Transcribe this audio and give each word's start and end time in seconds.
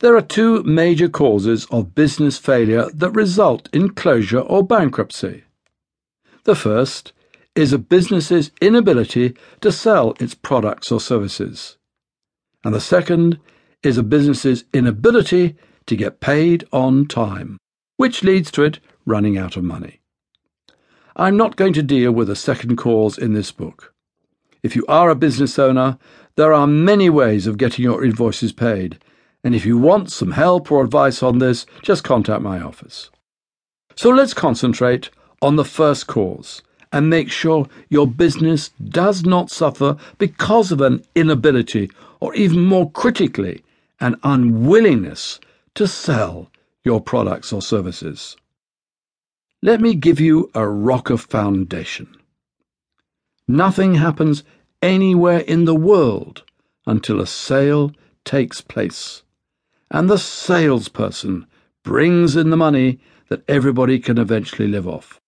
There 0.00 0.16
are 0.16 0.22
two 0.22 0.62
major 0.62 1.08
causes 1.08 1.66
of 1.72 1.96
business 1.96 2.38
failure 2.38 2.88
that 2.94 3.10
result 3.10 3.68
in 3.72 3.90
closure 3.90 4.38
or 4.38 4.62
bankruptcy. 4.62 5.42
The 6.44 6.54
first 6.54 7.12
is 7.56 7.72
a 7.72 7.78
business's 7.78 8.52
inability 8.60 9.34
to 9.60 9.72
sell 9.72 10.14
its 10.20 10.34
products 10.34 10.92
or 10.92 11.00
services. 11.00 11.78
And 12.64 12.72
the 12.72 12.80
second 12.80 13.40
is 13.82 13.98
a 13.98 14.04
business's 14.04 14.62
inability 14.72 15.56
to 15.86 15.96
get 15.96 16.20
paid 16.20 16.64
on 16.72 17.08
time, 17.08 17.58
which 17.96 18.22
leads 18.22 18.52
to 18.52 18.62
it 18.62 18.78
running 19.04 19.36
out 19.36 19.56
of 19.56 19.64
money. 19.64 20.00
I'm 21.16 21.36
not 21.36 21.56
going 21.56 21.72
to 21.72 21.82
deal 21.82 22.12
with 22.12 22.28
the 22.28 22.36
second 22.36 22.76
cause 22.76 23.18
in 23.18 23.32
this 23.32 23.50
book. 23.50 23.92
If 24.62 24.76
you 24.76 24.84
are 24.86 25.10
a 25.10 25.16
business 25.16 25.58
owner, 25.58 25.98
there 26.36 26.52
are 26.52 26.68
many 26.68 27.10
ways 27.10 27.48
of 27.48 27.58
getting 27.58 27.82
your 27.82 28.04
invoices 28.04 28.52
paid, 28.52 29.00
and 29.48 29.54
if 29.54 29.64
you 29.64 29.78
want 29.78 30.12
some 30.12 30.32
help 30.32 30.70
or 30.70 30.84
advice 30.84 31.22
on 31.22 31.38
this, 31.38 31.64
just 31.80 32.04
contact 32.04 32.42
my 32.42 32.60
office. 32.60 33.08
So 33.96 34.10
let's 34.10 34.34
concentrate 34.34 35.08
on 35.40 35.56
the 35.56 35.64
first 35.64 36.06
cause 36.06 36.60
and 36.92 37.08
make 37.08 37.30
sure 37.30 37.66
your 37.88 38.06
business 38.06 38.68
does 38.90 39.24
not 39.24 39.50
suffer 39.50 39.96
because 40.18 40.70
of 40.70 40.82
an 40.82 41.02
inability, 41.14 41.90
or 42.20 42.34
even 42.34 42.60
more 42.60 42.90
critically, 42.90 43.64
an 44.00 44.16
unwillingness 44.22 45.40
to 45.76 45.88
sell 45.88 46.50
your 46.84 47.00
products 47.00 47.50
or 47.50 47.62
services. 47.62 48.36
Let 49.62 49.80
me 49.80 49.94
give 49.94 50.20
you 50.20 50.50
a 50.54 50.68
rock 50.68 51.08
of 51.08 51.22
foundation. 51.22 52.14
Nothing 53.48 53.94
happens 53.94 54.44
anywhere 54.82 55.38
in 55.38 55.64
the 55.64 55.74
world 55.74 56.42
until 56.86 57.18
a 57.18 57.26
sale 57.26 57.92
takes 58.26 58.60
place, 58.60 59.22
and 59.90 60.08
the 60.08 60.18
salesperson 60.18 61.46
brings 61.84 62.36
in 62.36 62.50
the 62.50 62.56
money 62.56 62.98
that 63.28 63.42
everybody 63.48 63.98
can 63.98 64.18
eventually 64.18 64.68
live 64.68 64.86
off. 64.86 65.20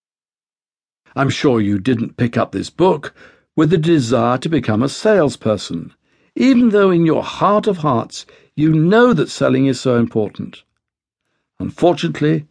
I'm 1.17 1.31
sure 1.31 1.61
you 1.61 1.79
didn't 1.79 2.17
pick 2.17 2.37
up 2.37 2.53
this 2.53 2.71
book 2.71 3.15
with 3.57 3.71
the 3.71 3.79
desire 3.79 4.39
to 4.39 4.49
become 4.49 4.83
a 4.83 4.89
salesperson, 4.89 5.93
even 6.37 6.69
though 6.71 6.91
in 6.91 7.05
your 7.05 7.23
heart 7.23 7.67
of 7.67 7.79
hearts 7.79 8.27
you 8.55 8.73
know 8.73 9.13
that 9.13 9.31
selling 9.31 9.67
is 9.67 9.81
so 9.81 9.97
important. 9.97 10.63
Unfortunately, 11.59 12.47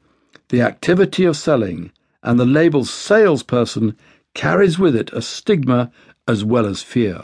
the 0.49 0.61
activity 0.61 1.25
of 1.25 1.37
selling 1.37 1.91
and 2.23 2.39
the 2.39 2.45
label 2.45 2.83
salesperson 2.83 3.95
carries 4.33 4.77
with 4.77 4.95
it 4.95 5.11
a 5.13 5.21
stigma 5.21 5.91
as 6.27 6.43
well 6.43 6.65
as 6.65 6.83
fear. 6.83 7.23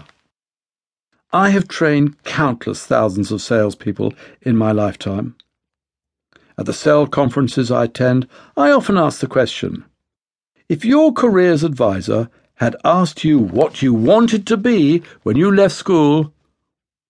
I 1.34 1.50
have 1.50 1.68
trained 1.68 2.24
countless 2.24 2.86
thousands 2.86 3.32
of 3.32 3.42
salespeople 3.42 4.14
in 4.42 4.56
my 4.56 4.72
lifetime. 4.72 5.36
At 6.58 6.66
the 6.66 6.74
sale 6.74 7.08
conferences 7.08 7.70
I 7.72 7.86
attend, 7.86 8.28
I 8.56 8.72
often 8.72 8.98
ask 8.98 9.20
the 9.20 9.28
question 9.28 9.86
If 10.70 10.86
your 10.86 11.12
careers 11.12 11.64
advisor 11.64 12.30
had 12.56 12.78
asked 12.86 13.24
you 13.24 13.38
what 13.38 13.82
you 13.82 13.94
wanted 13.94 14.48
to 14.48 14.58
be 14.58 15.04
when 15.24 15.36
you 15.36 15.54
left 15.54 15.76
school, 15.76 16.34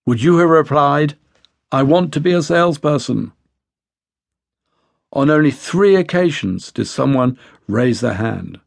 would 0.04 0.22
you 0.22 0.38
have 0.38 0.48
replied, 0.48 1.16
I 1.70 1.82
want 1.82 2.12
to 2.14 2.20
be 2.20 2.32
a 2.32 2.42
salesperson? 2.42 3.32
On 5.12 5.30
only 5.30 5.50
three 5.50 5.94
occasions 5.94 6.72
did 6.72 6.86
someone 6.86 7.38
raise 7.68 8.00
their 8.00 8.14
hand. 8.14 8.60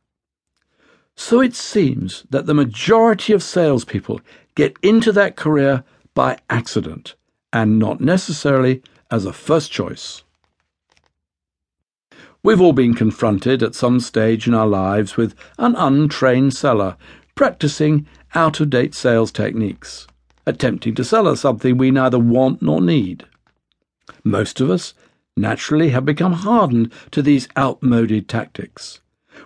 So 1.16 1.42
it 1.42 1.54
seems 1.54 2.24
that 2.30 2.46
the 2.46 2.54
majority 2.54 3.34
of 3.34 3.44
salespeople 3.44 4.22
get 4.60 4.76
into 4.82 5.14
that 5.14 5.38
career 5.38 5.86
by 6.14 6.38
accident 6.50 7.16
and 7.54 7.80
not 7.80 8.02
necessarily 8.02 8.84
as 9.10 9.24
a 9.24 9.32
first 9.32 9.72
choice. 9.72 10.24
We've 12.44 12.60
all 12.60 12.74
been 12.74 12.94
confronted 12.94 13.64
at 13.64 13.74
some 13.74 14.02
stage 14.02 14.50
in 14.50 14.54
our 14.54 14.68
lives 14.68 15.16
with 15.16 15.34
an 15.58 15.78
untrained 15.78 16.54
seller 16.54 16.98
practicing 17.36 18.06
out 18.36 18.60
of 18.60 18.70
date 18.70 18.94
sales 18.94 19.32
techniques, 19.32 20.08
attempting 20.46 20.94
to 20.96 21.06
sell 21.06 21.26
us 21.26 21.40
something 21.40 21.78
we 21.78 21.90
neither 21.90 22.20
want 22.20 22.62
nor 22.62 22.82
need. 22.82 23.24
Most 24.26 24.60
of 24.60 24.70
us 24.70 24.94
naturally 25.38 25.92
have 25.92 26.04
become 26.04 26.34
hardened 26.34 26.92
to 27.12 27.22
these 27.22 27.48
outmoded 27.58 28.28
tactics. 28.28 29.00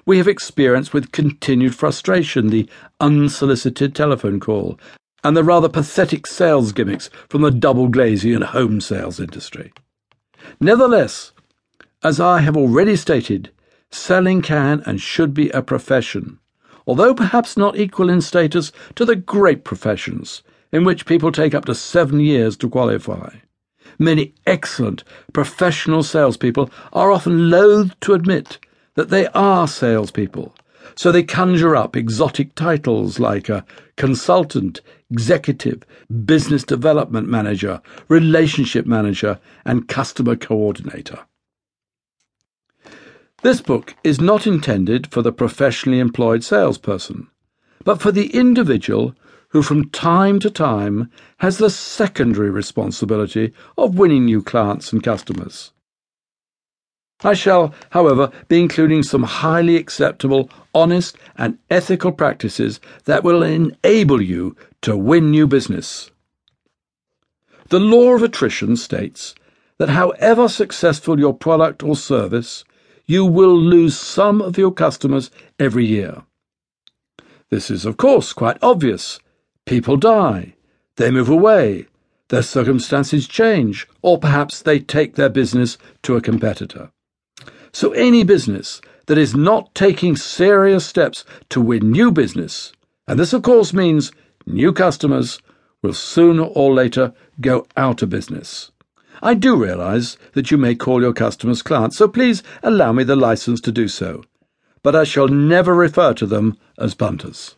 We 0.08 0.18
have 0.18 0.28
experienced 0.28 0.92
with 0.92 1.12
continued 1.12 1.76
frustration 1.76 2.48
the 2.48 2.68
unsolicited 3.00 3.94
telephone 3.94 4.40
call 4.40 4.80
and 5.24 5.36
the 5.38 5.44
rather 5.44 5.70
pathetic 5.70 6.28
sales 6.28 6.72
gimmicks 6.72 7.10
from 7.30 7.42
the 7.42 7.52
double 7.52 7.88
glazing 7.88 8.34
and 8.34 8.44
home 8.44 8.82
sales 8.82 9.20
industry. 9.20 9.72
Nevertheless, 10.60 11.32
as 12.04 12.20
I 12.20 12.40
have 12.40 12.58
already 12.58 12.96
stated, 12.96 13.52
selling 13.90 14.42
can 14.42 14.82
and 14.86 15.00
should 15.00 15.34
be 15.34 15.50
a 15.52 15.62
profession, 15.62 16.40
although 16.86 17.14
perhaps 17.14 17.56
not 17.56 17.78
equal 17.78 18.10
in 18.10 18.22
status 18.22 18.72
to 18.96 19.06
the 19.06 19.16
great 19.16 19.64
professions, 19.64 20.44
in 20.72 20.84
which 20.84 21.06
people 21.06 21.32
take 21.32 21.54
up 21.54 21.66
to 21.66 21.76
seven 21.76 22.20
years 22.20 22.58
to 22.58 22.70
qualify. 22.70 23.30
Many 24.00 24.34
excellent 24.46 25.04
professional 25.32 26.04
salespeople 26.04 26.70
are 26.92 27.12
often 27.12 27.50
loath 27.50 27.98
to 28.02 28.14
admit 28.14 28.58
that 28.96 29.10
they 29.10 29.28
are 29.28 29.68
salespeople, 29.68 30.54
so 30.96 31.12
they 31.12 31.24
conjure 31.24 31.76
up 31.76 31.96
exotic 31.96 32.56
titles 32.56 33.20
like 33.20 33.50
a 33.50 33.66
consultant, 33.96 34.82
executive, 35.14 35.84
business 36.26 36.64
development 36.64 37.28
manager, 37.30 37.80
relationship 38.08 38.88
manager, 38.88 39.40
and 39.64 39.88
customer 39.88 40.36
coordinator. 40.36 41.20
This 43.44 43.62
book 43.62 43.94
is 44.04 44.20
not 44.20 44.48
intended 44.48 45.06
for 45.14 45.22
the 45.22 45.32
professionally 45.32 46.00
employed 46.00 46.44
salesperson, 46.44 47.28
but 47.84 48.02
for 48.02 48.12
the 48.12 48.36
individual 48.36 49.14
who 49.50 49.62
from 49.62 49.92
time 49.92 50.40
to 50.40 50.50
time 50.50 51.12
has 51.38 51.60
the 51.60 51.70
secondary 51.70 52.50
responsibility 52.50 53.54
of 53.78 54.00
winning 54.00 54.26
new 54.26 54.42
clients 54.42 54.92
and 54.92 55.04
customers. 55.04 55.74
I 57.24 57.34
shall, 57.34 57.74
however, 57.92 58.32
be 58.48 58.60
including 58.60 59.04
some 59.04 59.24
highly 59.24 59.76
acceptable, 59.78 60.50
honest, 60.74 61.18
and 61.38 61.58
ethical 61.70 62.12
practices 62.12 62.80
that 63.06 63.24
will 63.24 63.44
enable 63.44 64.22
you 64.22 64.56
to 64.82 64.98
win 64.98 65.32
new 65.32 65.48
business. 65.48 66.12
The 67.70 67.80
law 67.80 68.14
of 68.14 68.24
attrition 68.24 68.76
states 68.76 69.36
that 69.78 69.90
however 69.90 70.48
successful 70.48 71.20
your 71.20 71.34
product 71.34 71.82
or 71.84 71.96
service, 71.96 72.64
you 73.06 73.26
will 73.26 73.58
lose 73.58 73.98
some 73.98 74.42
of 74.42 74.58
your 74.58 74.72
customers 74.72 75.32
every 75.60 75.86
year. 75.86 76.24
This 77.50 77.72
is, 77.72 77.86
of 77.86 77.98
course, 77.98 78.34
quite 78.34 78.58
obvious 78.62 79.20
People 79.66 79.96
die, 79.96 80.56
they 80.98 81.10
move 81.10 81.30
away, 81.30 81.88
their 82.28 82.42
circumstances 82.42 83.28
change, 83.28 83.88
or 84.02 84.18
perhaps 84.18 84.62
they 84.62 84.80
take 84.80 85.16
their 85.16 85.30
business 85.30 85.78
to 86.04 86.18
a 86.18 86.22
competitor. 86.22 86.92
So 87.74 87.92
any 87.92 88.24
business 88.24 88.82
that 89.08 89.18
is 89.18 89.36
not 89.36 89.74
taking 89.74 90.16
serious 90.16 90.86
steps 90.86 91.26
to 91.50 91.60
win 91.60 91.92
new 91.92 92.12
business, 92.12 92.72
and 93.08 93.20
this 93.20 93.34
of 93.34 93.42
course 93.42 93.74
means 93.74 94.12
new 94.46 94.72
customers, 94.72 95.40
will 95.82 95.94
sooner 95.94 96.44
or 96.44 96.74
later 96.74 97.14
go 97.42 97.66
out 97.76 98.02
of 98.02 98.10
business. 98.10 98.72
I 99.22 99.34
do 99.34 99.56
realize 99.56 100.18
that 100.34 100.52
you 100.52 100.58
may 100.58 100.76
call 100.76 101.02
your 101.02 101.14
customers 101.14 101.62
clients, 101.62 101.98
so 101.98 102.08
please 102.08 102.44
allow 102.62 102.94
me 102.94 103.04
the 103.04 103.16
license 103.16 103.60
to 103.62 103.72
do 103.72 103.88
so. 103.88 104.24
But 104.84 104.96
I 104.96 105.04
shall 105.04 105.28
never 105.28 105.74
refer 105.74 106.14
to 106.14 106.26
them 106.26 106.58
as 106.78 106.94
punters. 106.94 107.56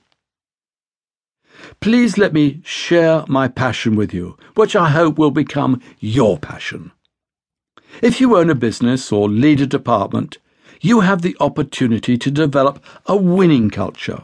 Please 1.79 2.17
let 2.17 2.33
me 2.33 2.61
share 2.63 3.25
my 3.27 3.47
passion 3.47 3.95
with 3.95 4.13
you, 4.13 4.37
which 4.55 4.75
I 4.75 4.89
hope 4.89 5.17
will 5.17 5.31
become 5.31 5.81
your 5.99 6.37
passion. 6.37 6.91
If 8.01 8.19
you 8.19 8.37
own 8.37 8.49
a 8.49 8.55
business 8.55 9.11
or 9.11 9.29
lead 9.29 9.61
a 9.61 9.67
department, 9.67 10.37
you 10.81 10.99
have 10.99 11.21
the 11.21 11.37
opportunity 11.39 12.17
to 12.17 12.29
develop 12.29 12.83
a 13.05 13.15
winning 13.15 13.69
culture. 13.69 14.23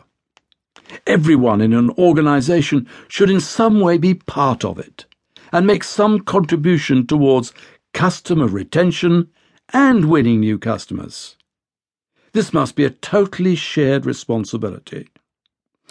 Everyone 1.07 1.61
in 1.61 1.73
an 1.73 1.89
organization 1.91 2.87
should 3.07 3.29
in 3.29 3.39
some 3.39 3.79
way 3.79 3.97
be 3.97 4.13
part 4.13 4.65
of 4.65 4.77
it 4.77 5.05
and 5.51 5.65
make 5.65 5.83
some 5.83 6.19
contribution 6.19 7.07
towards 7.07 7.53
customer 7.93 8.47
retention 8.47 9.29
and 9.73 10.05
winning 10.05 10.41
new 10.41 10.57
customers. 10.57 11.37
This 12.33 12.53
must 12.53 12.75
be 12.75 12.83
a 12.83 12.89
totally 12.89 13.55
shared 13.55 14.05
responsibility. 14.05 15.07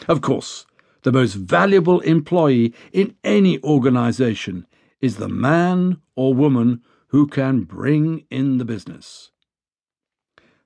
Of 0.06 0.20
course, 0.20 0.66
the 1.02 1.12
most 1.12 1.34
valuable 1.34 2.00
employee 2.00 2.74
in 2.92 3.14
any 3.24 3.62
organization 3.62 4.66
is 5.00 5.16
the 5.16 5.28
man 5.28 6.00
or 6.14 6.34
woman 6.34 6.82
who 7.10 7.26
can 7.26 7.62
bring 7.62 8.24
in 8.30 8.58
the 8.58 8.64
business. 8.64 9.30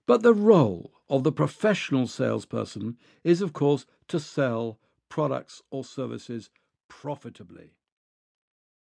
But 0.07 0.23
the 0.23 0.35
role 0.35 0.93
of 1.09 1.25
the 1.25 1.33
professional 1.33 2.07
salesperson 2.07 2.99
is, 3.23 3.41
of 3.41 3.53
course, 3.53 3.87
to 4.09 4.21
sell 4.21 4.79
products 5.09 5.63
or 5.71 5.85
services 5.85 6.51
profitably. 6.89 7.73